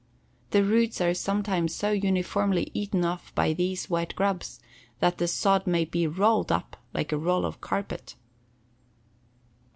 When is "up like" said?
6.51-7.11